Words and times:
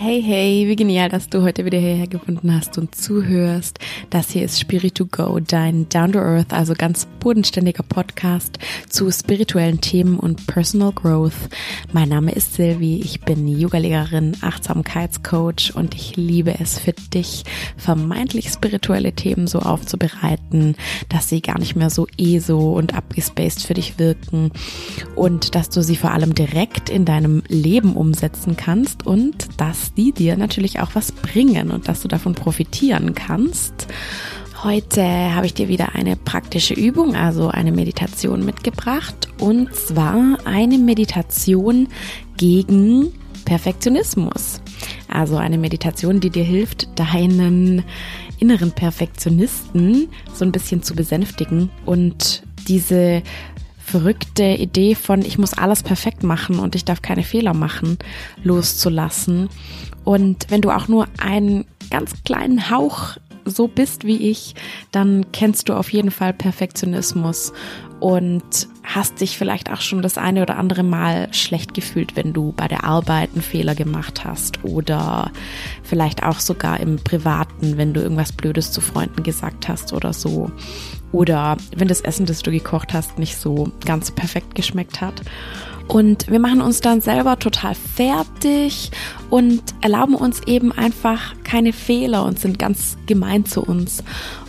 Hey, 0.00 0.22
hey, 0.22 0.68
wie 0.68 0.76
genial, 0.76 1.08
dass 1.08 1.28
du 1.28 1.42
heute 1.42 1.64
wieder 1.64 1.78
hierher 1.78 2.06
gefunden 2.06 2.54
hast 2.54 2.78
und 2.78 2.94
zuhörst. 2.94 3.80
Das 4.10 4.30
hier 4.30 4.44
ist 4.44 4.60
Spirit 4.60 4.94
to 4.94 5.06
Go, 5.06 5.40
dein 5.40 5.88
Down 5.88 6.12
to 6.12 6.20
Earth, 6.20 6.52
also 6.52 6.74
ganz 6.74 7.08
bodenständiger 7.18 7.82
Podcast 7.82 8.60
zu 8.88 9.10
spirituellen 9.10 9.80
Themen 9.80 10.20
und 10.20 10.46
Personal 10.46 10.92
Growth. 10.92 11.32
Mein 11.92 12.10
Name 12.10 12.30
ist 12.30 12.54
Silvi, 12.54 13.00
ich 13.00 13.22
bin 13.22 13.48
Yogalehrerin, 13.48 14.36
Achtsamkeitscoach 14.40 15.74
und 15.74 15.96
ich 15.96 16.14
liebe 16.14 16.54
es 16.60 16.78
für 16.78 16.92
dich, 16.92 17.42
vermeintlich 17.76 18.50
spirituelle 18.50 19.14
Themen 19.14 19.48
so 19.48 19.58
aufzubereiten, 19.58 20.76
dass 21.08 21.28
sie 21.28 21.42
gar 21.42 21.58
nicht 21.58 21.74
mehr 21.74 21.90
so 21.90 22.06
ESO 22.16 22.78
und 22.78 22.94
abgespaced 22.94 23.66
für 23.66 23.74
dich 23.74 23.98
wirken 23.98 24.52
und 25.16 25.56
dass 25.56 25.70
du 25.70 25.82
sie 25.82 25.96
vor 25.96 26.12
allem 26.12 26.36
direkt 26.36 26.88
in 26.88 27.04
deinem 27.04 27.42
Leben 27.48 27.96
umsetzen 27.96 28.56
kannst 28.56 29.04
und 29.04 29.60
die 29.94 30.12
dir 30.12 30.36
natürlich 30.36 30.80
auch 30.80 30.94
was 30.94 31.12
bringen 31.12 31.70
und 31.70 31.88
dass 31.88 32.02
du 32.02 32.08
davon 32.08 32.34
profitieren 32.34 33.14
kannst. 33.14 33.88
Heute 34.62 35.02
habe 35.02 35.46
ich 35.46 35.54
dir 35.54 35.68
wieder 35.68 35.94
eine 35.94 36.16
praktische 36.16 36.74
Übung, 36.74 37.14
also 37.14 37.48
eine 37.48 37.70
Meditation 37.70 38.44
mitgebracht 38.44 39.28
und 39.38 39.72
zwar 39.74 40.38
eine 40.44 40.78
Meditation 40.78 41.88
gegen 42.36 43.12
Perfektionismus. 43.44 44.60
Also 45.08 45.36
eine 45.36 45.58
Meditation, 45.58 46.20
die 46.20 46.30
dir 46.30 46.44
hilft, 46.44 46.88
deinen 46.98 47.84
inneren 48.38 48.72
Perfektionisten 48.72 50.08
so 50.34 50.44
ein 50.44 50.52
bisschen 50.52 50.82
zu 50.82 50.94
besänftigen 50.94 51.70
und 51.86 52.42
diese 52.66 53.22
verrückte 53.88 54.44
Idee 54.44 54.94
von, 54.94 55.22
ich 55.22 55.38
muss 55.38 55.54
alles 55.54 55.82
perfekt 55.82 56.22
machen 56.22 56.58
und 56.58 56.74
ich 56.74 56.84
darf 56.84 57.00
keine 57.00 57.24
Fehler 57.24 57.54
machen, 57.54 57.98
loszulassen. 58.44 59.48
Und 60.04 60.46
wenn 60.50 60.60
du 60.60 60.70
auch 60.70 60.88
nur 60.88 61.06
einen 61.18 61.64
ganz 61.90 62.12
kleinen 62.24 62.70
Hauch 62.70 63.16
so 63.46 63.66
bist 63.66 64.04
wie 64.04 64.30
ich, 64.30 64.54
dann 64.92 65.32
kennst 65.32 65.68
du 65.68 65.74
auf 65.74 65.90
jeden 65.90 66.10
Fall 66.10 66.34
Perfektionismus 66.34 67.54
und 67.98 68.68
hast 68.84 69.20
dich 69.20 69.38
vielleicht 69.38 69.70
auch 69.72 69.80
schon 69.80 70.02
das 70.02 70.18
eine 70.18 70.42
oder 70.42 70.56
andere 70.56 70.82
Mal 70.82 71.32
schlecht 71.32 71.72
gefühlt, 71.72 72.14
wenn 72.14 72.32
du 72.32 72.52
bei 72.52 72.68
der 72.68 72.84
Arbeit 72.84 73.30
einen 73.32 73.42
Fehler 73.42 73.74
gemacht 73.74 74.24
hast 74.24 74.64
oder 74.64 75.32
vielleicht 75.82 76.22
auch 76.22 76.40
sogar 76.40 76.78
im 76.80 76.96
Privaten, 76.96 77.76
wenn 77.78 77.94
du 77.94 78.02
irgendwas 78.02 78.32
Blödes 78.32 78.70
zu 78.70 78.80
Freunden 78.80 79.22
gesagt 79.22 79.68
hast 79.68 79.92
oder 79.92 80.12
so. 80.12 80.50
Oder 81.12 81.56
wenn 81.76 81.88
das 81.88 82.00
Essen, 82.00 82.26
das 82.26 82.42
du 82.42 82.50
gekocht 82.50 82.92
hast, 82.92 83.18
nicht 83.18 83.36
so 83.36 83.70
ganz 83.84 84.10
perfekt 84.10 84.54
geschmeckt 84.54 85.00
hat. 85.00 85.22
Und 85.88 86.30
wir 86.30 86.38
machen 86.38 86.60
uns 86.60 86.82
dann 86.82 87.00
selber 87.00 87.38
total 87.38 87.74
fertig 87.74 88.90
und 89.30 89.62
erlauben 89.80 90.14
uns 90.14 90.42
eben 90.46 90.70
einfach 90.70 91.34
keine 91.44 91.72
Fehler 91.72 92.26
und 92.26 92.38
sind 92.38 92.58
ganz 92.58 92.98
gemein 93.06 93.46
zu 93.46 93.62
uns. 93.62 94.04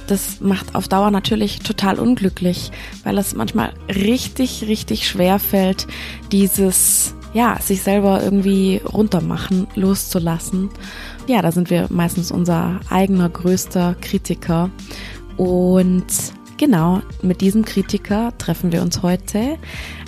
Das 0.08 0.42
macht 0.42 0.76
auf 0.76 0.90
Dauer 0.90 1.12
natürlich 1.12 1.60
total 1.60 1.98
unglücklich, 1.98 2.72
weil 3.06 3.18
es 3.18 3.36
manchmal 3.36 3.72
richtig, 3.88 4.66
richtig 4.68 5.08
schwer 5.08 5.40
fällt, 5.40 5.88
dieses, 6.34 7.16
ja, 7.34 7.58
sich 7.62 7.84
selber 7.84 8.22
irgendwie 8.22 8.82
runtermachen, 8.86 9.68
loszulassen. 9.76 10.70
Ja, 11.28 11.42
da 11.42 11.54
sind 11.54 11.70
wir 11.70 11.88
meistens 11.90 12.32
unser 12.32 12.82
eigener 12.90 13.30
größter 13.30 13.96
Kritiker. 14.02 14.72
Und 15.38 16.08
Genau, 16.60 17.02
mit 17.22 17.40
diesem 17.40 17.64
Kritiker 17.64 18.38
treffen 18.38 18.74
wir 18.74 18.82
uns 18.82 19.02
heute. 19.02 19.58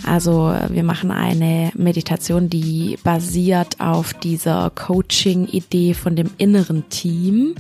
Also 0.06 0.54
wir 0.68 0.84
machen 0.84 1.10
eine 1.10 1.72
Meditation, 1.76 2.50
die 2.50 2.98
basiert 3.06 3.80
auf 3.80 4.14
dieser 4.14 4.70
Coaching-Idee 4.72 5.94
von 5.94 6.18
dem 6.18 6.30
inneren 6.38 6.90
Team. 6.90 7.56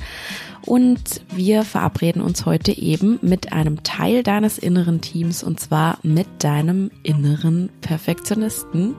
Und 0.65 1.21
wir 1.33 1.63
verabreden 1.63 2.21
uns 2.21 2.45
heute 2.45 2.77
eben 2.77 3.17
mit 3.21 3.53
einem 3.53 3.81
Teil 3.83 4.23
deines 4.23 4.57
inneren 4.57 4.99
Teams 4.99 5.41
und 5.41 5.61
zwar 5.61 5.97
mit 6.03 6.27
deinem 6.39 6.91
inneren 7.01 7.69
Perfektionisten 7.79 8.95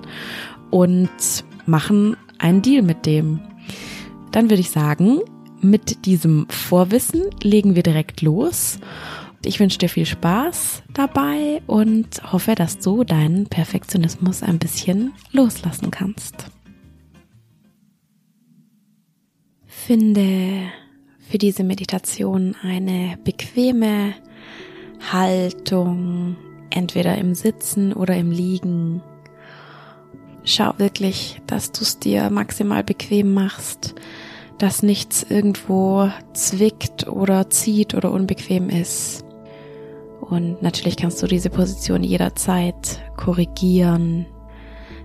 und 0.70 1.10
machen 1.66 2.16
einen 2.38 2.62
Deal 2.62 2.80
mit 2.80 3.04
dem. 3.04 3.40
Dann 4.30 4.48
würde 4.48 4.62
ich 4.62 4.70
sagen, 4.70 5.20
mit 5.60 6.06
diesem 6.06 6.46
Vorwissen 6.48 7.24
legen 7.42 7.76
wir 7.76 7.82
direkt 7.82 8.22
los 8.22 8.78
ich 9.44 9.58
wünsche 9.58 9.78
dir 9.78 9.88
viel 9.88 10.06
Spaß 10.06 10.82
dabei 10.94 11.62
und 11.66 12.32
hoffe, 12.32 12.54
dass 12.54 12.78
du 12.78 13.04
deinen 13.04 13.46
Perfektionismus 13.46 14.42
ein 14.42 14.58
bisschen 14.58 15.12
loslassen 15.32 15.90
kannst. 15.90 16.46
Finde 19.66 20.70
für 21.28 21.38
diese 21.38 21.64
Meditation 21.64 22.54
eine 22.62 23.18
bequeme 23.24 24.14
Haltung, 25.10 26.36
entweder 26.70 27.18
im 27.18 27.34
Sitzen 27.34 27.92
oder 27.92 28.16
im 28.16 28.30
Liegen. 28.30 29.02
Schau 30.44 30.74
wirklich, 30.78 31.40
dass 31.46 31.72
du 31.72 31.82
es 31.82 31.98
dir 31.98 32.30
maximal 32.30 32.84
bequem 32.84 33.34
machst, 33.34 33.94
dass 34.58 34.82
nichts 34.82 35.24
irgendwo 35.28 36.10
zwickt 36.34 37.08
oder 37.08 37.50
zieht 37.50 37.94
oder 37.94 38.12
unbequem 38.12 38.68
ist. 38.68 39.24
Und 40.32 40.62
natürlich 40.62 40.96
kannst 40.96 41.22
du 41.22 41.26
diese 41.26 41.50
Position 41.50 42.02
jederzeit 42.02 43.02
korrigieren. 43.18 44.24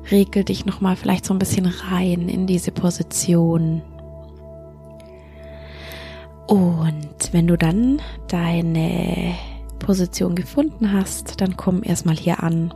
Regel 0.09 0.45
dich 0.45 0.65
nochmal 0.65 0.95
vielleicht 0.95 1.25
so 1.25 1.33
ein 1.33 1.37
bisschen 1.37 1.65
rein 1.65 2.29
in 2.29 2.47
diese 2.47 2.71
Position. 2.71 3.81
Und 6.47 7.33
wenn 7.33 7.45
du 7.45 7.57
dann 7.57 8.01
deine 8.29 9.33
Position 9.79 10.33
gefunden 10.33 10.93
hast, 10.93 11.41
dann 11.41 11.57
komm 11.57 11.83
erstmal 11.83 12.15
hier 12.15 12.41
an. 12.41 12.73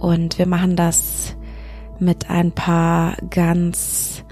Und 0.00 0.40
wir 0.40 0.48
machen 0.48 0.74
das 0.74 1.36
mit 2.00 2.28
ein 2.28 2.50
paar 2.50 3.16
ganz 3.30 4.24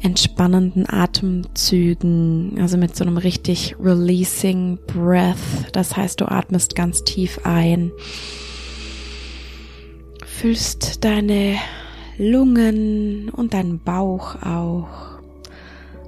entspannenden 0.00 0.88
Atemzügen, 0.88 2.58
also 2.60 2.76
mit 2.76 2.96
so 2.96 3.04
einem 3.04 3.16
richtig 3.16 3.76
releasing 3.80 4.78
breath. 4.86 5.36
Das 5.72 5.96
heißt, 5.96 6.20
du 6.20 6.30
atmest 6.30 6.74
ganz 6.74 7.04
tief 7.04 7.40
ein, 7.44 7.90
füllst 10.24 11.04
deine 11.04 11.56
Lungen 12.16 13.28
und 13.30 13.54
deinen 13.54 13.78
Bauch 13.80 14.42
auch 14.42 15.18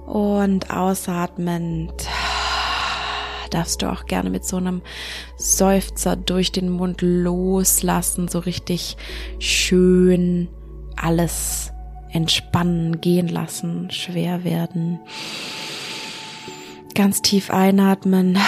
und 0.07 0.71
ausatmend 0.71 1.93
darfst 3.51 3.83
du 3.83 3.91
auch 3.91 4.07
gerne 4.07 4.31
mit 4.31 4.45
so 4.45 4.57
einem 4.57 4.83
Seufzer 5.37 6.17
durch 6.17 6.53
den 6.53 6.71
Mund 6.71 7.03
loslassen, 7.03 8.28
so 8.28 8.39
richtig 8.39 8.97
schön 9.39 10.49
alles 10.97 11.70
entspannen, 12.12 13.00
gehen 13.00 13.28
lassen, 13.28 13.91
schwer 13.91 14.44
werden. 14.44 15.00
Ganz 16.94 17.22
tief 17.22 17.50
einatmen 17.50 18.38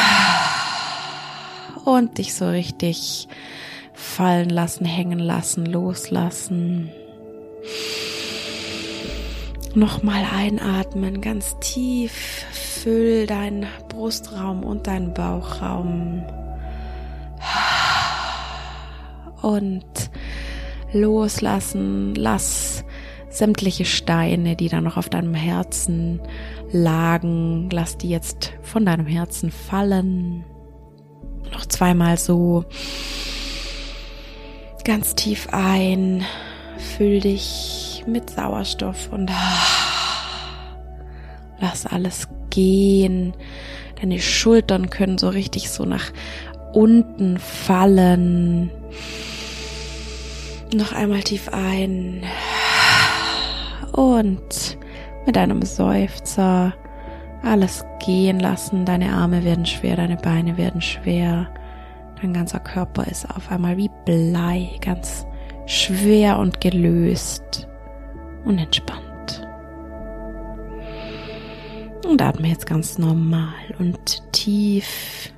und 1.85 2.19
dich 2.19 2.35
so 2.35 2.49
richtig 2.49 3.29
fallen 3.95 4.51
lassen, 4.51 4.85
hängen 4.85 5.19
lassen, 5.19 5.67
loslassen. 5.67 6.91
Nochmal 9.75 10.27
einatmen, 10.35 11.21
ganz 11.21 11.59
tief. 11.61 12.45
Füll 12.53 13.27
deinen 13.27 13.67
Brustraum 13.89 14.65
und 14.65 14.87
deinen 14.87 15.15
Bauchraum. 15.15 16.25
Und 19.41 20.11
loslassen, 20.93 22.15
lass 22.15 22.85
sämtliche 23.33 23.85
Steine, 23.85 24.57
die 24.57 24.69
da 24.69 24.81
noch 24.81 24.97
auf 24.97 25.09
deinem 25.09 25.35
Herzen 25.35 26.21
lagen, 26.71 27.71
lass 27.71 27.97
die 27.97 28.11
jetzt 28.11 28.53
von 28.63 28.85
deinem 28.85 29.07
Herzen 29.07 29.51
fallen. 29.51 30.45
Noch 31.53 31.67
zweimal 31.67 32.19
so 32.19 32.65
ganz 34.85 35.15
tief 35.15 35.49
ein, 35.53 36.25
füll 36.77 37.21
dich 37.21 38.05
mit 38.07 38.31
Sauerstoff 38.31 39.11
und 39.13 39.31
lass 41.61 41.87
alles 41.87 42.29
gehen. 42.51 43.33
Deine 44.01 44.19
Schultern 44.19 44.91
können 44.91 45.17
so 45.19 45.29
richtig 45.29 45.71
so 45.71 45.85
nach 45.85 46.13
unten 46.73 47.39
fallen. 47.39 48.71
Noch 50.75 50.93
einmal 50.93 51.23
tief 51.23 51.49
ein 51.51 52.25
und 53.93 54.79
mit 55.27 55.39
einem 55.39 55.63
Seufzer 55.63 56.75
alles 57.43 57.85
gehen 58.05 58.41
lassen. 58.41 58.85
Deine 58.85 59.13
Arme 59.13 59.45
werden 59.45 59.67
schwer, 59.67 59.97
deine 59.97 60.17
Beine 60.17 60.57
werden 60.57 60.81
schwer. 60.81 61.49
Dein 62.21 62.33
ganzer 62.33 62.61
Körper 62.61 63.07
ist 63.07 63.29
auf 63.31 63.51
einmal 63.51 63.77
wie 63.77 63.91
Blei, 64.05 64.71
ganz 64.81 65.27
schwer 65.67 66.39
und 66.39 66.61
gelöst 66.61 67.69
und 68.45 68.59
entspannt. 68.59 69.47
Und 72.07 72.21
atme 72.21 72.49
jetzt 72.49 72.67
ganz 72.67 72.99
normal 72.99 73.55
und 73.79 74.23
tief 74.33 75.33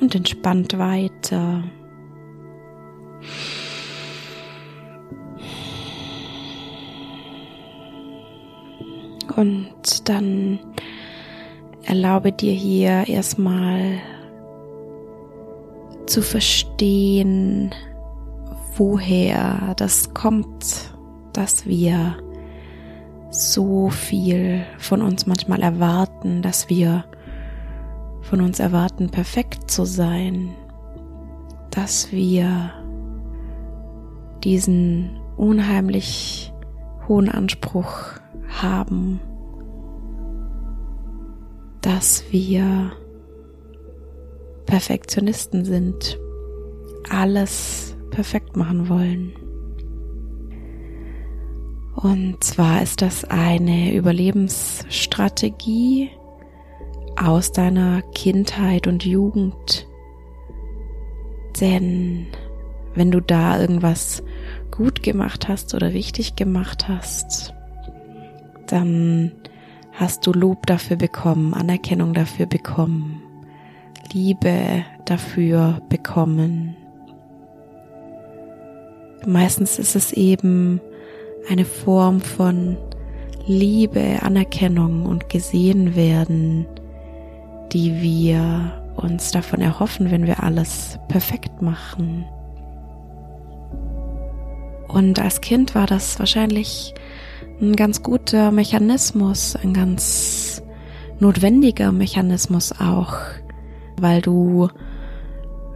und 0.00 0.14
entspannt 0.14 0.78
weiter. 0.78 1.62
Und 9.36 10.08
dann 10.08 10.58
erlaube 11.84 12.32
dir 12.32 12.52
hier 12.52 13.08
erstmal 13.08 13.98
zu 16.06 16.22
verstehen, 16.22 17.74
woher 18.76 19.74
das 19.76 20.12
kommt, 20.14 20.94
dass 21.32 21.66
wir 21.66 22.16
so 23.30 23.88
viel 23.88 24.64
von 24.78 25.00
uns 25.00 25.26
manchmal 25.26 25.62
erwarten, 25.62 26.42
dass 26.42 26.68
wir 26.68 27.04
von 28.20 28.40
uns 28.40 28.60
erwarten, 28.60 29.10
perfekt 29.10 29.70
zu 29.70 29.84
sein, 29.84 30.50
dass 31.70 32.12
wir 32.12 32.70
diesen 34.44 35.18
unheimlich 35.36 36.51
hohen 37.08 37.28
Anspruch 37.28 38.12
haben, 38.48 39.20
dass 41.80 42.24
wir 42.30 42.92
Perfektionisten 44.66 45.64
sind, 45.64 46.18
alles 47.10 47.96
perfekt 48.10 48.56
machen 48.56 48.88
wollen. 48.88 49.32
Und 51.94 52.42
zwar 52.42 52.82
ist 52.82 53.02
das 53.02 53.24
eine 53.24 53.94
Überlebensstrategie 53.94 56.10
aus 57.16 57.52
deiner 57.52 58.00
Kindheit 58.14 58.86
und 58.86 59.04
Jugend. 59.04 59.86
Denn 61.60 62.28
wenn 62.94 63.10
du 63.10 63.20
da 63.20 63.60
irgendwas 63.60 64.22
gut 64.72 65.04
gemacht 65.04 65.48
hast 65.48 65.74
oder 65.74 65.92
richtig 65.92 66.34
gemacht 66.34 66.88
hast, 66.88 67.54
dann 68.66 69.30
hast 69.92 70.26
du 70.26 70.32
Lob 70.32 70.66
dafür 70.66 70.96
bekommen, 70.96 71.54
Anerkennung 71.54 72.14
dafür 72.14 72.46
bekommen, 72.46 73.22
Liebe 74.12 74.84
dafür 75.04 75.80
bekommen. 75.88 76.74
Meistens 79.26 79.78
ist 79.78 79.94
es 79.94 80.12
eben 80.12 80.80
eine 81.48 81.64
Form 81.64 82.20
von 82.20 82.76
Liebe, 83.46 84.18
Anerkennung 84.22 85.06
und 85.06 85.28
gesehen 85.28 85.94
werden, 85.94 86.66
die 87.72 88.00
wir 88.00 88.82
uns 88.96 89.30
davon 89.30 89.60
erhoffen, 89.60 90.10
wenn 90.10 90.26
wir 90.26 90.42
alles 90.42 90.98
perfekt 91.08 91.60
machen. 91.60 92.24
Und 94.92 95.18
als 95.18 95.40
Kind 95.40 95.74
war 95.74 95.86
das 95.86 96.18
wahrscheinlich 96.18 96.94
ein 97.60 97.76
ganz 97.76 98.02
guter 98.02 98.50
Mechanismus, 98.50 99.56
ein 99.56 99.72
ganz 99.72 100.62
notwendiger 101.18 101.92
Mechanismus 101.92 102.72
auch, 102.72 103.14
weil 103.98 104.20
du 104.20 104.68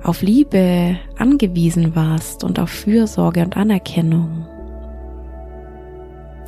auf 0.02 0.22
Liebe 0.22 0.98
angewiesen 1.16 1.96
warst 1.96 2.44
und 2.44 2.58
auf 2.58 2.70
Fürsorge 2.70 3.42
und 3.42 3.56
Anerkennung. 3.56 4.46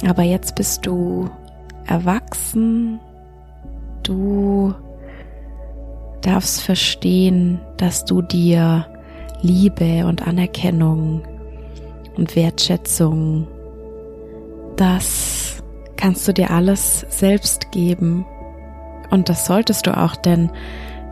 Aber 0.07 0.23
jetzt 0.23 0.55
bist 0.55 0.87
du 0.87 1.31
erwachsen, 1.87 3.01
du 4.03 4.75
darfst 6.21 6.61
verstehen, 6.61 7.61
dass 7.79 8.05
du 8.05 8.23
dir 8.23 8.87
Liebe 9.41 10.07
und 10.07 10.27
Anerkennung 10.27 11.23
und 12.19 12.37
Wertschätzung, 12.37 13.47
das 14.77 15.63
kannst 15.97 16.27
du 16.29 16.33
dir 16.33 16.51
alles 16.51 17.07
selbst 17.09 17.71
geben. 17.73 18.27
Und 19.11 19.29
das 19.29 19.47
solltest 19.47 19.87
du 19.87 19.97
auch, 19.97 20.17
denn 20.17 20.51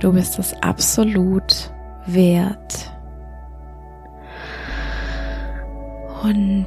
du 0.01 0.13
bist 0.13 0.39
es 0.39 0.53
absolut 0.63 1.73
wert. 2.07 2.93
Und 6.23 6.67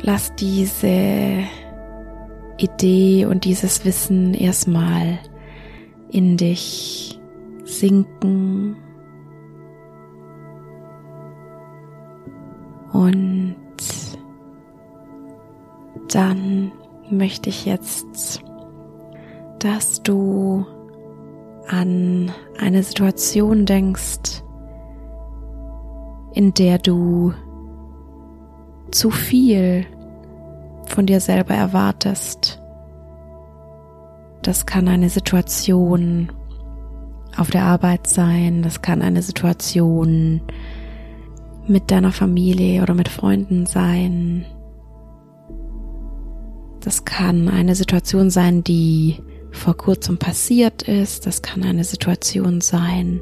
lass 0.00 0.34
diese 0.36 1.44
Idee 2.56 3.26
und 3.26 3.44
dieses 3.44 3.84
Wissen 3.84 4.34
erstmal 4.34 5.18
in 6.10 6.36
dich 6.36 7.20
sinken. 7.64 8.76
Und 12.96 13.56
dann 16.08 16.72
möchte 17.10 17.50
ich 17.50 17.66
jetzt, 17.66 18.42
dass 19.58 20.02
du 20.02 20.64
an 21.68 22.32
eine 22.58 22.82
Situation 22.82 23.66
denkst, 23.66 24.42
in 26.32 26.54
der 26.54 26.78
du 26.78 27.34
zu 28.92 29.10
viel 29.10 29.84
von 30.86 31.04
dir 31.04 31.20
selber 31.20 31.54
erwartest. 31.54 32.62
Das 34.40 34.64
kann 34.64 34.88
eine 34.88 35.10
Situation 35.10 36.32
auf 37.36 37.50
der 37.50 37.64
Arbeit 37.64 38.06
sein, 38.06 38.62
das 38.62 38.80
kann 38.80 39.02
eine 39.02 39.20
Situation 39.20 40.40
mit 41.68 41.90
deiner 41.90 42.12
Familie 42.12 42.82
oder 42.82 42.94
mit 42.94 43.08
Freunden 43.08 43.66
sein. 43.66 44.44
Das 46.80 47.04
kann 47.04 47.48
eine 47.48 47.74
Situation 47.74 48.30
sein, 48.30 48.62
die 48.62 49.16
vor 49.50 49.76
kurzem 49.76 50.18
passiert 50.18 50.82
ist. 50.82 51.26
Das 51.26 51.42
kann 51.42 51.64
eine 51.64 51.84
Situation 51.84 52.60
sein, 52.60 53.20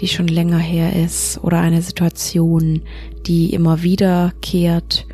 die 0.00 0.08
schon 0.08 0.26
länger 0.26 0.58
her 0.58 0.96
ist 0.96 1.38
oder 1.44 1.60
eine 1.60 1.82
Situation, 1.82 2.82
die 3.26 3.54
immer 3.54 3.82
wiederkehrt, 3.82 5.06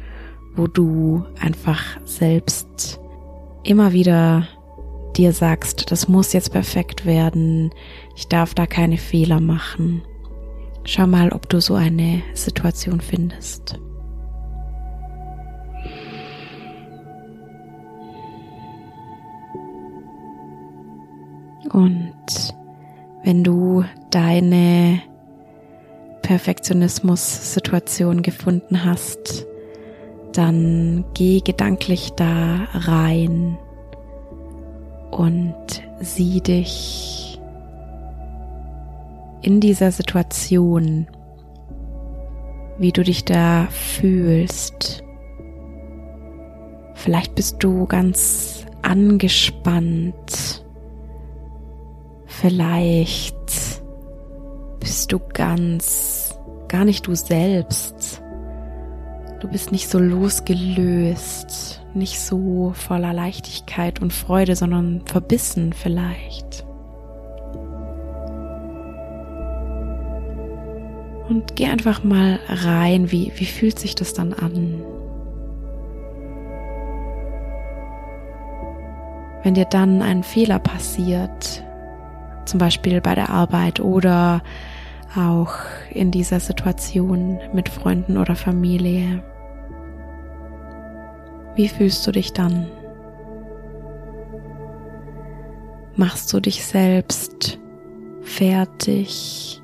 wo 0.56 0.66
du 0.66 1.24
einfach 1.40 1.82
selbst 2.04 3.00
immer 3.64 3.92
wieder 3.92 4.48
dir 5.16 5.32
sagst, 5.32 5.90
das 5.90 6.08
muss 6.08 6.32
jetzt 6.32 6.52
perfekt 6.52 7.04
werden, 7.04 7.70
ich 8.16 8.28
darf 8.28 8.54
da 8.54 8.66
keine 8.66 8.96
Fehler 8.96 9.40
machen. 9.40 10.02
Schau 10.90 11.06
mal, 11.06 11.32
ob 11.32 11.50
du 11.50 11.60
so 11.60 11.74
eine 11.74 12.22
Situation 12.32 13.02
findest. 13.02 13.78
Und 21.70 22.14
wenn 23.22 23.44
du 23.44 23.84
deine 24.10 25.02
Perfektionismus-Situation 26.22 28.22
gefunden 28.22 28.86
hast, 28.86 29.46
dann 30.32 31.04
geh 31.12 31.42
gedanklich 31.42 32.12
da 32.16 32.66
rein 32.72 33.58
und 35.10 35.82
sieh 36.00 36.40
dich 36.40 37.27
in 39.42 39.60
dieser 39.60 39.92
Situation, 39.92 41.06
wie 42.78 42.92
du 42.92 43.02
dich 43.02 43.24
da 43.24 43.66
fühlst. 43.70 45.02
Vielleicht 46.94 47.34
bist 47.34 47.62
du 47.62 47.86
ganz 47.86 48.66
angespannt 48.82 50.64
Vielleicht 52.40 53.34
bist 54.78 55.10
du 55.10 55.18
ganz, 55.18 56.38
gar 56.68 56.84
nicht 56.84 57.08
du 57.08 57.16
selbst. 57.16 58.22
Du 59.40 59.48
bist 59.48 59.72
nicht 59.72 59.88
so 59.88 59.98
losgelöst, 59.98 61.84
nicht 61.94 62.20
so 62.20 62.72
voller 62.76 63.12
Leichtigkeit 63.12 64.00
und 64.00 64.12
Freude, 64.12 64.54
sondern 64.54 65.02
verbissen 65.04 65.72
vielleicht. 65.72 66.64
Und 71.28 71.56
geh 71.56 71.66
einfach 71.66 72.04
mal 72.04 72.38
rein, 72.48 73.12
wie, 73.12 73.32
wie 73.36 73.44
fühlt 73.44 73.78
sich 73.78 73.94
das 73.94 74.14
dann 74.14 74.32
an? 74.32 74.82
Wenn 79.42 79.54
dir 79.54 79.66
dann 79.66 80.02
ein 80.02 80.22
Fehler 80.22 80.58
passiert, 80.58 81.62
zum 82.44 82.58
Beispiel 82.58 83.00
bei 83.00 83.14
der 83.14 83.28
Arbeit 83.28 83.78
oder 83.78 84.42
auch 85.16 85.52
in 85.90 86.10
dieser 86.10 86.40
Situation 86.40 87.38
mit 87.52 87.68
Freunden 87.68 88.16
oder 88.16 88.34
Familie. 88.34 89.22
Wie 91.54 91.68
fühlst 91.68 92.06
du 92.06 92.12
dich 92.12 92.32
dann? 92.32 92.66
Machst 95.96 96.32
du 96.32 96.40
dich 96.40 96.64
selbst 96.64 97.58
fertig? 98.22 99.60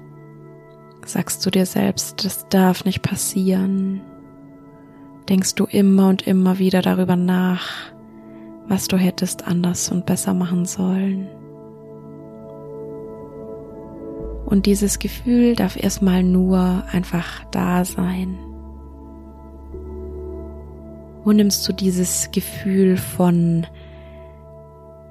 Sagst 1.06 1.44
du 1.44 1.50
dir 1.50 1.66
selbst, 1.66 2.25
das 2.25 2.49
darf 2.49 2.84
nicht 2.84 3.02
passieren? 3.02 4.00
Denkst 5.28 5.54
du 5.54 5.64
immer 5.64 6.08
und 6.08 6.26
immer 6.26 6.58
wieder 6.58 6.80
darüber 6.80 7.16
nach, 7.16 7.68
was 8.68 8.88
du 8.88 8.96
hättest 8.96 9.46
anders 9.46 9.90
und 9.90 10.06
besser 10.06 10.32
machen 10.32 10.64
sollen? 10.64 11.28
Und 14.46 14.66
dieses 14.66 14.99
Gefühl 14.99 15.56
darf 15.56 15.76
erstmal 15.76 16.23
nur 16.23 16.84
einfach 16.90 17.44
da 17.50 17.84
sein. 17.84 18.38
Wo 21.25 21.32
nimmst 21.32 21.66
du 21.68 21.73
dieses 21.73 22.30
Gefühl 22.32 22.96
von 22.96 23.66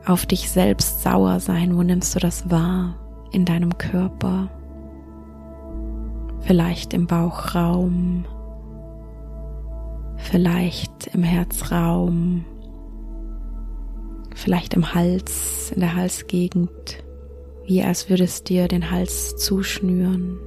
auf 0.05 0.25
dich 0.25 0.50
selbst 0.50 1.01
sauer 1.01 1.39
sein? 1.39 1.75
Wo 1.77 1.83
nimmst 1.83 2.15
du 2.15 2.19
das 2.19 2.50
wahr 2.50 2.95
in 3.31 3.45
deinem 3.45 3.77
Körper? 3.77 4.50
Vielleicht 6.43 6.93
im 6.93 7.07
Bauchraum, 7.07 8.25
vielleicht 10.17 11.07
im 11.13 11.23
Herzraum, 11.23 12.45
vielleicht 14.35 14.73
im 14.73 14.93
Hals, 14.93 15.71
in 15.73 15.79
der 15.79 15.95
Halsgegend 15.95 17.03
wie 17.65 17.81
als 17.81 18.09
würdest 18.09 18.50
dir 18.50 18.67
den 18.67 18.91
Hals 18.91 19.38
zuschnüren. 19.38 20.38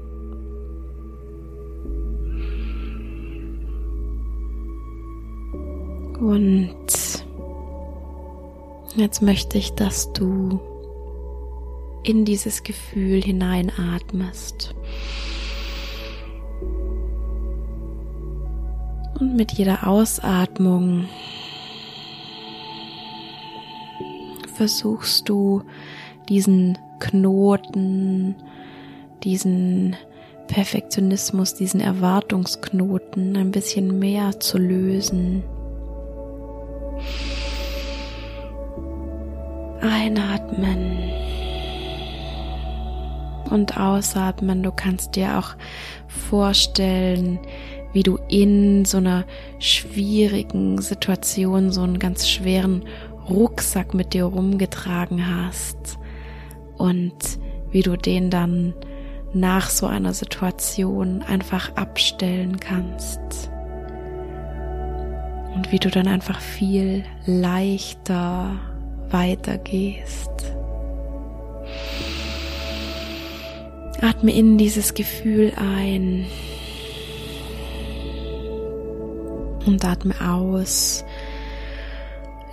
Und 6.20 6.76
jetzt 8.96 9.22
möchte 9.22 9.58
ich, 9.58 9.72
dass 9.72 10.12
du 10.12 10.60
in 12.02 12.24
dieses 12.24 12.62
Gefühl 12.62 13.22
hineinatmest. 13.22 14.74
Und 19.18 19.34
mit 19.34 19.52
jeder 19.52 19.86
Ausatmung 19.86 21.06
versuchst 24.56 25.28
du 25.28 25.62
diesen 26.28 26.78
Knoten, 26.98 28.34
diesen 29.22 29.96
Perfektionismus, 30.48 31.54
diesen 31.54 31.80
Erwartungsknoten 31.80 33.36
ein 33.36 33.50
bisschen 33.50 33.98
mehr 33.98 34.38
zu 34.40 34.58
lösen. 34.58 35.42
Einatmen 39.80 40.98
und 43.50 43.78
ausatmen. 43.78 44.62
Du 44.62 44.72
kannst 44.72 45.16
dir 45.16 45.38
auch 45.38 45.54
vorstellen, 46.06 47.38
wie 47.96 48.02
du 48.02 48.18
in 48.28 48.84
so 48.84 48.98
einer 48.98 49.24
schwierigen 49.58 50.82
Situation 50.82 51.72
so 51.72 51.80
einen 51.80 51.98
ganz 51.98 52.28
schweren 52.28 52.84
Rucksack 53.26 53.94
mit 53.94 54.12
dir 54.12 54.24
rumgetragen 54.24 55.26
hast 55.34 55.98
und 56.76 57.16
wie 57.70 57.80
du 57.80 57.96
den 57.96 58.28
dann 58.28 58.74
nach 59.32 59.70
so 59.70 59.86
einer 59.86 60.12
Situation 60.12 61.22
einfach 61.22 61.74
abstellen 61.74 62.60
kannst. 62.60 63.50
Und 65.54 65.72
wie 65.72 65.78
du 65.78 65.88
dann 65.88 66.06
einfach 66.06 66.38
viel 66.42 67.02
leichter 67.24 68.60
weitergehst. 69.08 70.52
Atme 74.02 74.34
in 74.34 74.58
dieses 74.58 74.92
Gefühl 74.92 75.54
ein 75.56 76.26
und 79.66 79.84
atme 79.84 80.14
aus. 80.20 81.04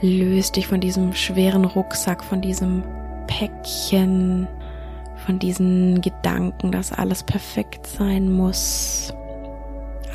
Löst 0.02 0.56
dich 0.56 0.68
von 0.68 0.82
diesem 0.82 1.14
schweren 1.14 1.66
Rucksack, 1.66 2.24
von 2.24 2.42
diesem 2.42 2.84
Päckchen 3.28 4.48
von 5.26 5.40
diesen 5.40 6.02
Gedanken, 6.02 6.72
dass 6.72 6.92
alles 6.92 7.24
perfekt 7.24 7.88
sein 7.88 8.32
muss. 8.32 9.14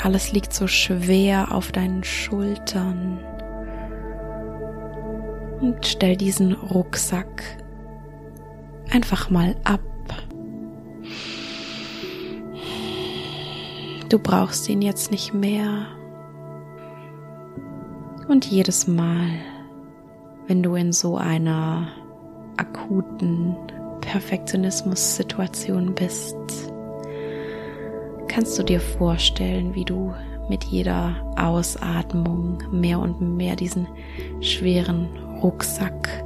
Alles 0.03 0.33
liegt 0.33 0.53
so 0.53 0.67
schwer 0.67 1.53
auf 1.53 1.73
deinen 1.73 2.05
Schultern. 2.05 3.19
Und 5.61 5.85
stell 5.85 6.17
diesen 6.17 6.53
Rucksack 6.53 7.43
einfach 8.91 9.29
mal 9.29 9.57
ab. 9.65 9.81
Du 14.09 14.19
brauchst 14.19 14.69
ihn 14.69 14.83
jetzt 14.83 15.11
nicht 15.11 15.35
mehr. 15.35 15.87
Und 18.29 18.45
jedes 18.45 18.87
Mal, 18.87 19.31
wenn 20.47 20.63
du 20.63 20.75
in 20.75 20.93
so 20.93 21.17
einer 21.17 21.89
akuten 22.59 23.57
Perfektionismus-Situation 24.03 25.95
bist, 25.95 26.37
kannst 28.29 28.59
du 28.59 28.63
dir 28.63 28.81
vorstellen, 28.81 29.75
wie 29.75 29.87
du 29.87 30.15
mit 30.51 30.65
jeder 30.65 31.17
Ausatmung 31.37 32.63
mehr 32.71 32.99
und 32.99 33.21
mehr 33.21 33.57
diesen 33.57 33.89
schweren 34.41 35.09
Rucksack 35.43 36.23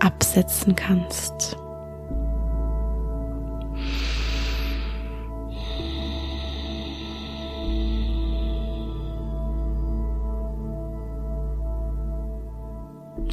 absetzen 0.00 0.74
kannst. 0.74 1.56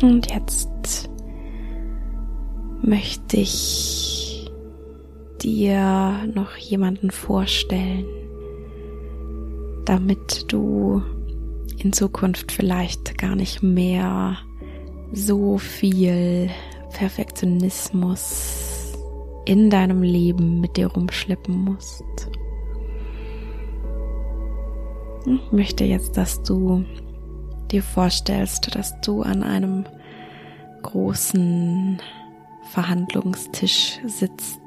Und 0.04 0.30
jetzt 0.30 1.10
möchte 2.82 3.38
ich 3.38 4.52
dir 5.42 6.28
noch 6.34 6.58
jemanden 6.58 7.10
vorstellen, 7.10 8.06
damit 9.86 10.52
du 10.52 11.02
in 11.78 11.94
Zukunft 11.94 12.52
vielleicht 12.52 13.18
gar 13.18 13.38
nicht 13.38 13.64
mehr 13.64 14.40
so 15.14 15.58
viel 15.58 16.50
Perfektionismus 16.92 18.98
in 19.46 19.70
deinem 19.70 20.04
Leben 20.04 20.60
mit 20.60 20.76
dir 20.76 20.88
rumschleppen 20.88 21.64
musst. 21.64 22.04
Ich 25.26 25.52
möchte 25.54 25.86
jetzt, 25.86 26.18
dass 26.18 26.44
du 26.44 26.84
dir 27.74 27.84
vorstellst, 27.84 28.76
dass 28.76 29.00
du 29.02 29.24
an 29.24 29.44
einem 29.44 29.86
großen 30.84 32.00
Verhandlungstisch 32.72 34.00
sitzt. 34.06 34.60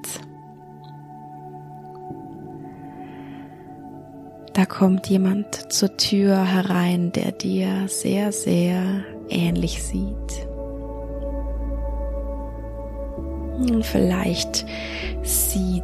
Da 4.53 4.65
kommt 4.65 5.07
jemand 5.07 5.73
zur 5.73 5.97
Tür 5.97 6.45
herein, 6.45 7.13
der 7.13 7.33
dir 7.33 7.89
sehr, 7.89 8.33
sehr 8.33 9.05
ähnlich 9.29 9.83
sieht. 9.83 10.49
Vielleicht 13.83 14.67
sieht 15.23 15.83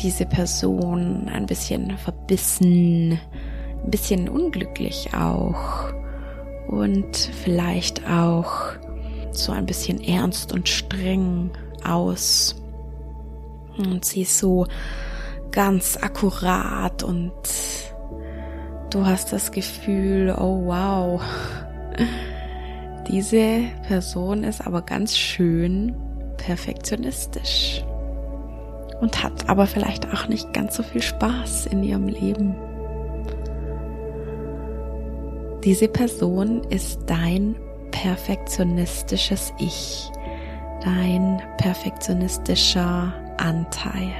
diese 0.00 0.26
Person 0.26 1.28
ein 1.28 1.46
bisschen 1.46 1.96
verbissen, 1.98 3.18
ein 3.84 3.90
bisschen 3.90 4.28
unglücklich 4.28 5.10
auch 5.14 5.92
und 6.68 7.16
vielleicht 7.16 8.08
auch 8.08 8.72
so 9.32 9.52
ein 9.52 9.66
bisschen 9.66 10.02
ernst 10.02 10.52
und 10.52 10.68
streng 10.68 11.50
aus. 11.84 12.56
Und 13.76 14.04
sie 14.04 14.22
ist 14.22 14.38
so 14.38 14.66
ganz 15.50 15.98
akkurat 16.00 17.02
und 17.02 17.32
du 18.90 19.04
hast 19.04 19.32
das 19.32 19.52
Gefühl, 19.52 20.34
oh 20.38 20.66
wow, 20.66 21.22
diese 23.08 23.62
Person 23.86 24.44
ist 24.44 24.66
aber 24.66 24.82
ganz 24.82 25.16
schön 25.16 25.94
perfektionistisch 26.36 27.84
und 29.00 29.22
hat 29.22 29.48
aber 29.48 29.66
vielleicht 29.66 30.12
auch 30.12 30.28
nicht 30.28 30.52
ganz 30.52 30.76
so 30.76 30.82
viel 30.82 31.02
Spaß 31.02 31.66
in 31.66 31.82
ihrem 31.82 32.08
Leben. 32.08 32.54
Diese 35.64 35.88
Person 35.88 36.62
ist 36.64 37.00
dein 37.06 37.56
perfektionistisches 37.90 39.50
Ich, 39.58 40.10
dein 40.82 41.40
perfektionistischer 41.56 43.14
Anteil. 43.38 44.12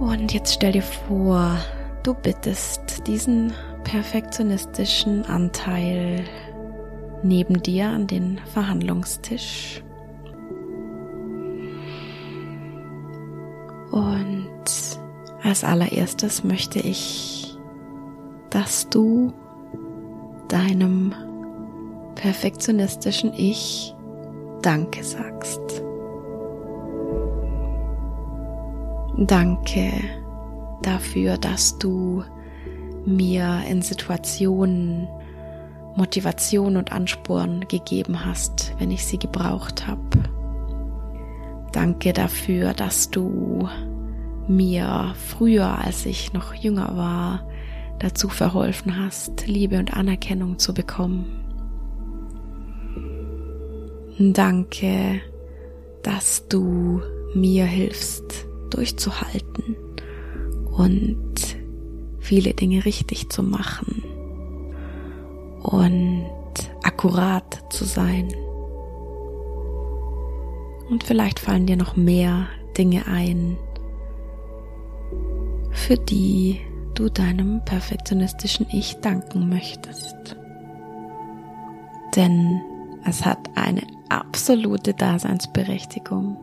Und 0.00 0.32
jetzt 0.32 0.54
stell 0.54 0.72
dir 0.72 0.82
vor, 0.82 1.58
du 2.02 2.14
bittest 2.14 3.06
diesen 3.06 3.52
perfektionistischen 3.84 5.26
Anteil 5.26 6.24
neben 7.22 7.62
dir 7.62 7.88
an 7.88 8.06
den 8.06 8.40
Verhandlungstisch. 8.54 9.82
Und 13.90 14.48
als 15.42 15.64
allererstes 15.64 16.44
möchte 16.44 16.80
ich, 16.80 17.56
dass 18.50 18.88
du 18.88 19.32
deinem 20.48 21.14
perfektionistischen 22.14 23.32
Ich 23.34 23.94
Danke 24.62 25.04
sagst. 25.04 25.60
Danke 29.16 29.92
dafür, 30.82 31.38
dass 31.38 31.78
du 31.78 32.24
mir 33.04 33.62
in 33.68 33.82
Situationen 33.82 35.08
Motivation 35.96 36.76
und 36.76 36.92
Ansporn 36.92 37.66
gegeben 37.66 38.24
hast, 38.24 38.72
wenn 38.78 38.90
ich 38.90 39.04
sie 39.04 39.18
gebraucht 39.18 39.86
habe. 39.86 40.00
Danke 41.72 42.12
dafür, 42.12 42.72
dass 42.72 43.10
du 43.10 43.68
mir 44.48 45.14
früher, 45.14 45.78
als 45.78 46.06
ich 46.06 46.32
noch 46.32 46.54
jünger 46.54 46.96
war, 46.96 47.48
dazu 47.98 48.28
verholfen 48.28 48.98
hast, 48.98 49.46
Liebe 49.46 49.78
und 49.78 49.94
Anerkennung 49.94 50.58
zu 50.58 50.72
bekommen. 50.74 51.26
Danke, 54.18 55.20
dass 56.02 56.48
du 56.48 57.02
mir 57.34 57.66
hilfst, 57.66 58.46
durchzuhalten 58.70 59.76
und 60.76 61.34
viele 62.18 62.54
Dinge 62.54 62.84
richtig 62.84 63.30
zu 63.30 63.42
machen 63.42 64.02
und 65.62 66.26
akkurat 66.82 67.64
zu 67.70 67.84
sein. 67.84 68.28
Und 70.90 71.04
vielleicht 71.04 71.38
fallen 71.38 71.66
dir 71.66 71.76
noch 71.76 71.96
mehr 71.96 72.48
Dinge 72.76 73.06
ein, 73.06 73.58
für 75.70 75.96
die 75.96 76.60
du 76.94 77.08
deinem 77.08 77.60
perfektionistischen 77.64 78.66
Ich 78.70 78.96
danken 79.00 79.48
möchtest. 79.48 80.36
Denn 82.16 82.60
es 83.04 83.24
hat 83.24 83.38
eine 83.54 83.82
absolute 84.08 84.94
Daseinsberechtigung. 84.94 86.36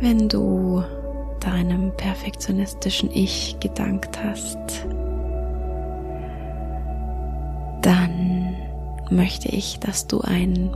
Wenn 0.00 0.28
du 0.28 0.82
deinem 1.40 1.94
perfektionistischen 1.96 3.10
Ich 3.12 3.58
gedankt 3.60 4.22
hast, 4.22 4.58
dann 7.82 8.54
möchte 9.10 9.48
ich, 9.48 9.78
dass 9.80 10.06
du 10.06 10.20
ein 10.20 10.70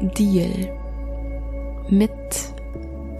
Deal 0.00 0.70
mit 1.88 2.10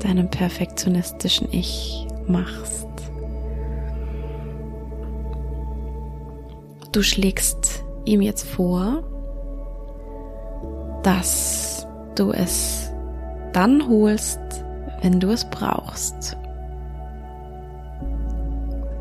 deinem 0.00 0.28
perfektionistischen 0.30 1.49
Ich 1.52 2.06
machst. 2.26 2.87
Du 6.92 7.02
schlägst 7.02 7.85
ihm 8.04 8.23
jetzt 8.23 8.47
vor, 8.47 9.02
dass 11.02 11.87
du 12.16 12.32
es 12.32 12.90
dann 13.52 13.88
holst, 13.88 14.40
wenn 15.02 15.20
du 15.20 15.30
es 15.30 15.49
brauchst. 15.49 16.37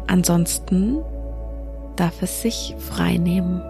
Ansonsten 0.08 1.00
darf 1.96 2.22
es 2.22 2.42
sich 2.42 2.76
frei 2.78 3.18
nehmen 3.18 3.62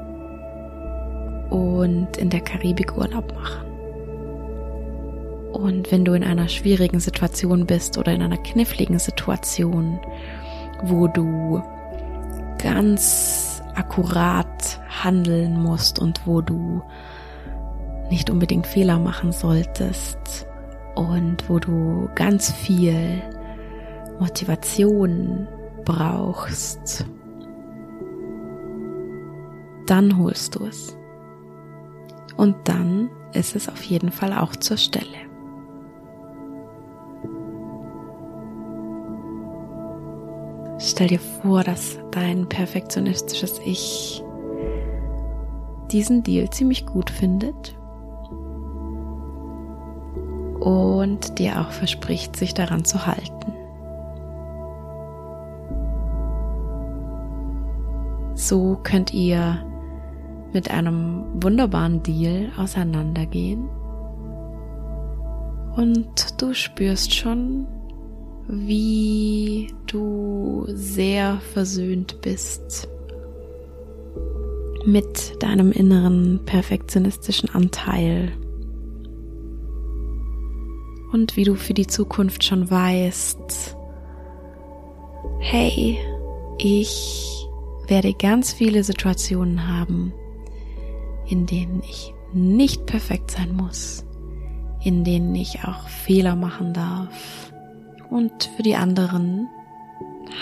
und 1.49 2.17
in 2.17 2.29
der 2.29 2.41
Karibik 2.41 2.97
Urlaub 2.97 3.34
machen. 3.34 3.66
Und 5.58 5.91
wenn 5.91 6.06
du 6.06 6.13
in 6.13 6.24
einer 6.24 6.50
schwierigen 6.50 7.00
Situation 7.00 7.65
bist 7.65 7.98
oder 7.98 8.13
in 8.13 8.22
einer 8.22 8.38
kniffligen 8.38 9.00
Situation, 9.00 10.00
wo 10.84 11.08
du 11.08 11.63
ganz 12.60 13.63
akkurat 13.74 14.80
handeln 14.88 15.60
musst 15.60 15.98
und 15.98 16.28
wo 16.28 16.41
du 16.41 16.84
nicht 18.12 18.30
unbedingt 18.30 18.67
Fehler 18.67 19.00
machen 19.00 19.32
solltest 19.32 20.46
und 20.93 21.50
wo 21.50 21.58
du 21.58 22.08
ganz 22.13 22.52
viel 22.52 23.20
Motivation 24.20 25.48
brauchst, 25.86 27.04
dann 29.88 30.20
holst 30.20 30.54
du 30.54 30.65
es. 30.65 30.96
Und 32.36 32.56
dann 32.65 33.10
ist 33.34 33.56
es 33.56 33.67
auf 33.67 33.82
jeden 33.82 34.12
Fall 34.12 34.34
auch 34.34 34.56
zur 34.56 34.78
Stelle. 34.78 35.26
Stell 40.89 41.10
dir 41.10 41.19
vor, 41.19 41.65
dass 41.65 42.00
dein 42.12 42.47
perfektionistisches 42.47 43.60
Ich 43.65 44.23
diesen 45.91 46.23
Deal 46.23 46.50
ziemlich 46.50 46.86
gut 46.86 47.10
findet 47.10 47.78
und 50.62 51.39
dir 51.39 51.60
auch 51.60 51.71
verspricht, 51.71 52.38
sich 52.38 52.54
daran 52.54 52.86
zu 52.86 53.06
halten. 53.06 53.52
So 58.36 58.80
könnt 58.82 59.13
ihr 59.13 59.65
mit 60.54 60.71
einem 60.71 61.26
wunderbaren 61.43 62.02
Deal 62.02 62.50
auseinandergehen 62.58 63.67
und 65.76 66.41
du 66.41 66.54
spürst 66.54 67.13
schon, 67.13 67.67
wie 68.47 69.73
du 69.88 70.65
sehr 70.69 71.39
versöhnt 71.53 72.21
bist 72.21 72.88
mit 74.86 75.43
deinem 75.43 75.71
inneren 75.71 76.39
perfektionistischen 76.45 77.49
Anteil 77.49 78.31
und 81.12 81.36
wie 81.36 81.43
du 81.43 81.55
für 81.55 81.73
die 81.73 81.88
Zukunft 81.88 82.43
schon 82.43 82.69
weißt, 82.69 83.75
hey, 85.39 85.97
ich 86.57 87.47
werde 87.88 88.13
ganz 88.13 88.53
viele 88.53 88.83
Situationen 88.83 89.67
haben, 89.67 90.13
in 91.27 91.45
denen 91.45 91.81
ich 91.83 92.13
nicht 92.33 92.86
perfekt 92.86 93.31
sein 93.31 93.55
muss, 93.55 94.05
in 94.83 95.03
denen 95.03 95.33
ich 95.36 95.63
auch 95.63 95.88
Fehler 95.88 96.36
machen 96.36 96.73
darf. 96.73 97.51
Und 98.10 98.46
für 98.56 98.63
die 98.63 98.76
anderen 98.76 99.50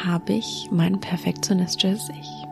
habe 0.06 0.34
ich 0.34 0.70
mein 0.72 1.00
perfektionistisches 1.00 2.10
Ich. 2.10 2.46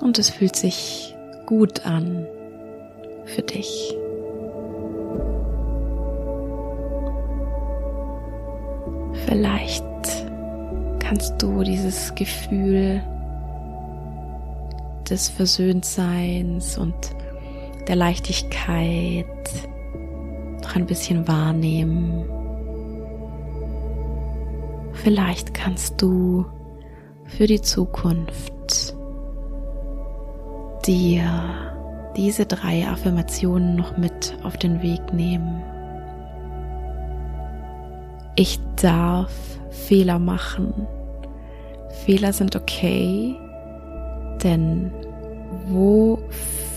Und 0.00 0.18
es 0.18 0.30
fühlt 0.30 0.56
sich 0.56 1.14
gut 1.46 1.84
an 1.86 2.26
für 3.24 3.42
dich. 3.42 3.96
Vielleicht 9.26 9.84
kannst 11.00 11.40
du 11.42 11.62
dieses 11.62 12.14
Gefühl 12.14 13.02
des 15.08 15.28
Versöhntseins 15.28 16.78
und 16.78 16.94
der 17.88 17.96
Leichtigkeit 17.96 19.26
noch 20.62 20.76
ein 20.76 20.86
bisschen 20.86 21.26
wahrnehmen. 21.28 22.24
Vielleicht 24.92 25.54
kannst 25.54 26.00
du 26.00 26.46
für 27.24 27.46
die 27.46 27.60
Zukunft 27.60 28.94
dir 30.86 31.24
diese 32.16 32.46
drei 32.46 32.86
Affirmationen 32.86 33.76
noch 33.76 33.96
mit 33.96 34.36
auf 34.42 34.56
den 34.56 34.82
Weg 34.82 35.12
nehmen. 35.12 35.62
Ich 38.36 38.58
darf 38.80 39.32
Fehler 39.70 40.18
machen. 40.18 40.86
Fehler 42.04 42.32
sind 42.32 42.56
okay, 42.56 43.34
denn 44.42 44.90
wo 45.66 46.18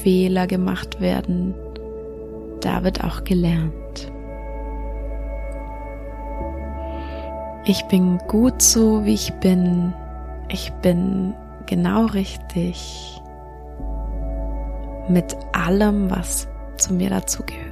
Fehler 0.01 0.47
gemacht 0.47 1.01
werden, 1.01 1.53
da 2.61 2.83
wird 2.83 3.03
auch 3.03 3.23
gelernt. 3.23 4.11
Ich 7.65 7.83
bin 7.85 8.17
gut 8.27 8.61
so, 8.61 9.05
wie 9.05 9.13
ich 9.13 9.33
bin. 9.35 9.93
Ich 10.49 10.71
bin 10.81 11.33
genau 11.65 12.05
richtig 12.05 13.21
mit 15.07 15.35
allem, 15.53 16.09
was 16.09 16.47
zu 16.77 16.93
mir 16.93 17.09
dazugehört. 17.09 17.69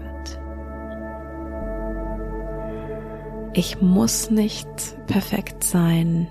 ich 3.58 3.82
muss 3.82 4.30
nicht 4.30 4.68
perfekt 5.08 5.64
sein. 5.64 6.28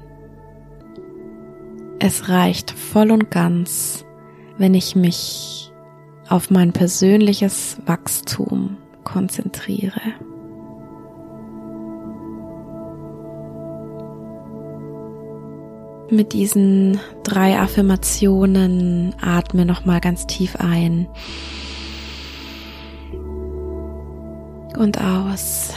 Es 1.98 2.28
reicht 2.28 2.70
voll 2.70 3.10
und 3.10 3.32
ganz, 3.32 4.04
wenn 4.58 4.74
ich 4.74 4.94
mich 4.94 5.72
auf 6.28 6.50
mein 6.50 6.72
persönliches 6.72 7.78
Wachstum 7.86 8.76
konzentriere. 9.04 10.00
Mit 16.08 16.32
diesen 16.32 17.00
drei 17.24 17.58
Affirmationen 17.58 19.14
atme 19.20 19.66
nochmal 19.66 20.00
ganz 20.00 20.26
tief 20.26 20.56
ein 20.56 21.08
und 24.78 25.00
aus. 25.00 25.72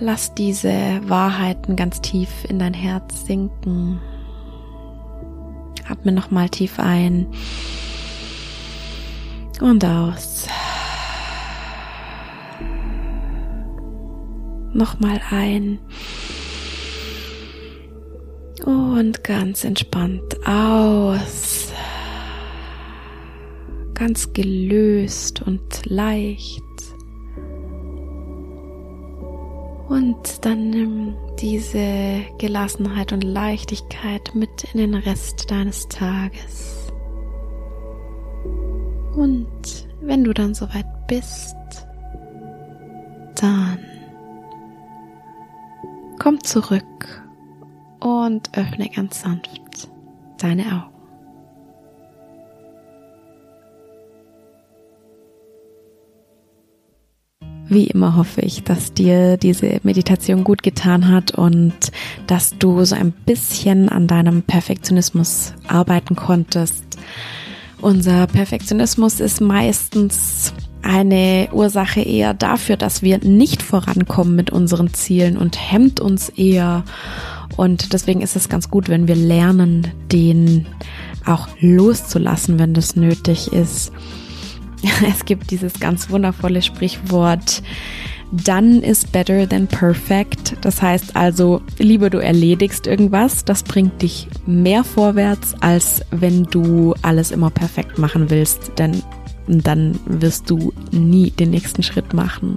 Lass 0.00 0.34
diese 0.34 1.00
Wahrheiten 1.06 1.76
ganz 1.76 2.00
tief 2.00 2.28
in 2.48 2.58
dein 2.58 2.74
Herz 2.74 3.24
sinken. 3.24 4.00
Atme 5.88 6.12
nochmal 6.12 6.48
tief 6.48 6.78
ein 6.78 7.28
und 9.62 9.84
aus. 9.84 10.46
Nochmal 14.72 15.20
ein. 15.30 15.78
Und 18.64 19.22
ganz 19.24 19.64
entspannt 19.64 20.36
aus. 20.46 21.72
Ganz 23.94 24.32
gelöst 24.32 25.42
und 25.42 25.62
leicht. 25.84 26.62
Und 29.88 30.44
dann 30.44 30.70
nimm 30.70 31.14
diese 31.38 32.22
Gelassenheit 32.38 33.12
und 33.12 33.24
Leichtigkeit 33.24 34.34
mit 34.34 34.64
in 34.72 34.78
den 34.78 34.94
Rest 34.94 35.50
deines 35.50 35.86
Tages. 35.88 36.81
Und 39.16 39.48
wenn 40.00 40.24
du 40.24 40.32
dann 40.32 40.54
soweit 40.54 40.86
bist, 41.06 41.56
dann 43.34 43.78
komm 46.18 46.42
zurück 46.42 47.22
und 48.00 48.56
öffne 48.56 48.88
ganz 48.88 49.22
sanft 49.22 49.88
deine 50.38 50.64
Augen. 50.66 50.92
Wie 57.68 57.86
immer 57.86 58.16
hoffe 58.16 58.42
ich, 58.42 58.64
dass 58.64 58.92
dir 58.92 59.38
diese 59.38 59.80
Meditation 59.82 60.44
gut 60.44 60.62
getan 60.62 61.08
hat 61.08 61.30
und 61.32 61.72
dass 62.26 62.58
du 62.58 62.84
so 62.84 62.94
ein 62.94 63.12
bisschen 63.12 63.88
an 63.88 64.06
deinem 64.06 64.42
Perfektionismus 64.42 65.54
arbeiten 65.68 66.14
konntest. 66.14 66.98
Unser 67.82 68.28
Perfektionismus 68.28 69.18
ist 69.18 69.40
meistens 69.40 70.54
eine 70.82 71.48
Ursache 71.50 72.00
eher 72.00 72.32
dafür, 72.32 72.76
dass 72.76 73.02
wir 73.02 73.18
nicht 73.18 73.60
vorankommen 73.60 74.36
mit 74.36 74.50
unseren 74.50 74.94
Zielen 74.94 75.36
und 75.36 75.58
hemmt 75.58 75.98
uns 75.98 76.28
eher. 76.28 76.84
Und 77.56 77.92
deswegen 77.92 78.20
ist 78.20 78.36
es 78.36 78.48
ganz 78.48 78.70
gut, 78.70 78.88
wenn 78.88 79.08
wir 79.08 79.16
lernen, 79.16 79.88
den 80.12 80.66
auch 81.26 81.48
loszulassen, 81.58 82.60
wenn 82.60 82.72
das 82.72 82.94
nötig 82.94 83.52
ist. 83.52 83.92
Es 85.08 85.24
gibt 85.24 85.50
dieses 85.50 85.80
ganz 85.80 86.10
wundervolle 86.10 86.62
Sprichwort, 86.62 87.62
done 88.32 88.80
is 88.80 89.04
better 89.04 89.48
than 89.48 89.66
perfect. 89.66 90.56
Das 90.62 90.80
heißt 90.82 91.16
also, 91.16 91.62
lieber 91.78 92.10
du 92.10 92.18
erledigst 92.18 92.86
irgendwas, 92.86 93.44
das 93.44 93.62
bringt 93.62 94.02
dich 94.02 94.28
mehr 94.46 94.84
vorwärts, 94.84 95.54
als 95.60 96.02
wenn 96.10 96.44
du 96.44 96.94
alles 97.02 97.30
immer 97.30 97.50
perfekt 97.50 97.98
machen 97.98 98.30
willst, 98.30 98.72
denn 98.78 99.02
dann 99.46 99.98
wirst 100.06 100.48
du 100.50 100.72
nie 100.90 101.30
den 101.30 101.50
nächsten 101.50 101.82
Schritt 101.82 102.14
machen. 102.14 102.56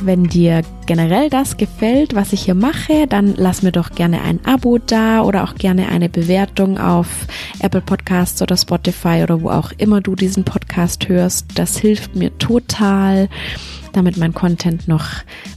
Wenn 0.00 0.24
dir 0.24 0.62
generell 0.86 1.30
das 1.30 1.56
gefällt, 1.56 2.14
was 2.14 2.32
ich 2.32 2.42
hier 2.42 2.54
mache, 2.54 3.06
dann 3.08 3.34
lass 3.36 3.62
mir 3.62 3.72
doch 3.72 3.92
gerne 3.92 4.22
ein 4.22 4.44
Abo 4.44 4.78
da 4.78 5.22
oder 5.22 5.44
auch 5.44 5.54
gerne 5.54 5.88
eine 5.88 6.08
Bewertung 6.08 6.78
auf 6.78 7.26
Apple 7.60 7.80
Podcasts 7.80 8.42
oder 8.42 8.56
Spotify 8.56 9.22
oder 9.22 9.40
wo 9.40 9.50
auch 9.50 9.72
immer 9.78 10.00
du 10.00 10.14
diesen 10.14 10.44
Podcast 10.44 11.08
hörst. 11.08 11.46
Das 11.58 11.78
hilft 11.78 12.16
mir 12.16 12.36
total, 12.38 13.28
damit 13.92 14.16
mein 14.16 14.34
Content 14.34 14.88
noch 14.88 15.06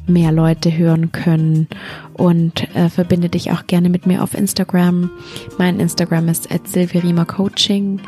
mehr 0.06 0.32
Leute 0.32 0.78
hören 0.78 1.12
können 1.12 1.67
und 2.13 2.73
äh, 2.76 2.89
verbinde 2.89 3.30
dich 3.30 3.52
auch 3.52 3.67
gerne 3.67 3.89
mit 3.89 4.06
mir 4.06 4.23
auf 4.23 4.34
Instagram. 4.34 5.10
Mein 5.58 5.80
Instagram 5.80 6.30
ist 6.30 6.52
at 6.52 6.62
Coaching 7.28 8.00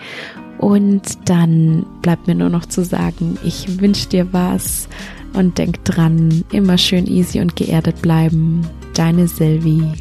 und 0.60 1.30
dann 1.30 1.86
bleibt 2.02 2.28
mir 2.28 2.36
nur 2.36 2.50
noch 2.50 2.66
zu 2.66 2.84
sagen, 2.84 3.38
ich 3.44 3.80
wünsche 3.82 4.10
dir 4.10 4.32
was 4.32 4.88
und 5.34 5.58
denk 5.58 5.84
dran, 5.86 6.44
immer 6.52 6.78
schön 6.78 7.08
easy 7.08 7.40
und 7.40 7.56
geerdet 7.56 8.02
bleiben. 8.02 8.62
Deine 8.94 9.28
Sylvie. 9.28 9.94